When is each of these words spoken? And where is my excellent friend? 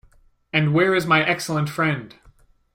And 0.51 0.73
where 0.73 0.95
is 0.95 1.05
my 1.05 1.23
excellent 1.23 1.69
friend? 1.69 2.15